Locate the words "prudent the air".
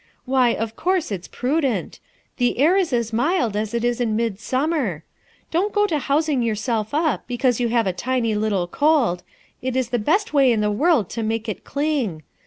1.27-2.75